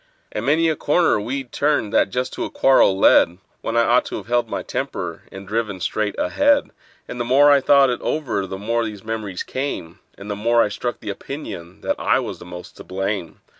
And 0.31 0.47
many 0.47 0.67
a 0.67 0.75
corner 0.75 1.19
we'd 1.19 1.51
turned 1.51 1.93
that 1.93 2.09
just 2.09 2.33
to 2.33 2.43
a 2.43 2.49
quarrel 2.49 2.97
led, 2.97 3.37
When 3.61 3.77
I 3.77 3.83
ought 3.85 4.03
to 4.05 4.17
've 4.19 4.25
held 4.25 4.49
my 4.49 4.63
temper, 4.63 5.21
and 5.31 5.47
driven 5.47 5.79
straight 5.79 6.17
ahead; 6.17 6.71
And 7.07 7.19
the 7.19 7.23
more 7.23 7.51
I 7.51 7.61
thought 7.61 7.91
it 7.91 8.01
over 8.01 8.47
the 8.47 8.57
more 8.57 8.83
these 8.83 9.03
memories 9.03 9.43
came, 9.43 9.99
And 10.17 10.27
the 10.27 10.35
more 10.35 10.63
I 10.63 10.69
struck 10.69 11.01
the 11.01 11.11
opinion 11.11 11.81
that 11.81 11.99
I 11.99 12.17
was 12.17 12.39
the 12.39 12.45
most 12.45 12.75
to 12.77 12.83
blame. 12.83 13.41